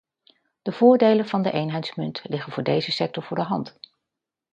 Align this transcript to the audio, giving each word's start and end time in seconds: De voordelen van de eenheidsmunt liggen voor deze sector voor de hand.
De 0.61 0.71
voordelen 0.71 1.25
van 1.27 1.41
de 1.41 1.51
eenheidsmunt 1.51 2.21
liggen 2.23 2.51
voor 2.53 2.63
deze 2.63 2.91
sector 2.91 3.23
voor 3.23 3.37
de 3.37 3.43
hand. 3.43 3.79